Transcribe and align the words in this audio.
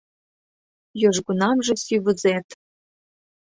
Южгунамже 1.07 1.73
сӱвызет 1.83 2.47